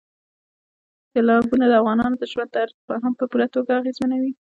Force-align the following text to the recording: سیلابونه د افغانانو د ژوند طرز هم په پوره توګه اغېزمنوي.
سیلابونه 1.11 1.65
د 1.67 1.73
افغانانو 1.81 2.15
د 2.19 2.23
ژوند 2.31 2.49
طرز 2.55 2.75
هم 3.03 3.13
په 3.19 3.25
پوره 3.31 3.47
توګه 3.55 3.71
اغېزمنوي. 3.79 4.31